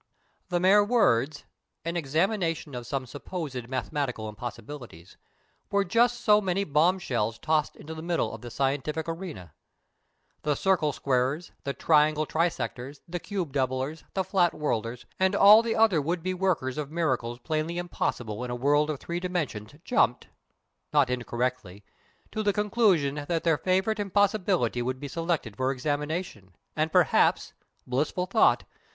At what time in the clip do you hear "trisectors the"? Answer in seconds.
12.25-13.19